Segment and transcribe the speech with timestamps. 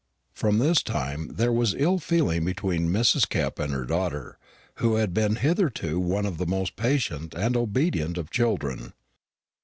[0.33, 3.29] From this time there was ill feeling between Mrs.
[3.29, 4.39] Kepp and her daughter,
[4.77, 8.93] who had been hitherto one of the most patient and obedient of children.